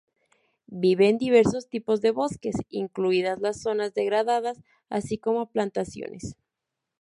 Vive 0.75 1.09
en 1.09 1.19
diversos 1.19 1.69
tipos 1.69 2.01
de 2.01 2.09
bosques, 2.09 2.55
incluidas 2.69 3.39
las 3.39 3.61
zonas 3.61 3.93
degradadas, 3.93 4.59
así 4.89 5.19
como 5.19 5.51
plantaciones. 5.51 6.35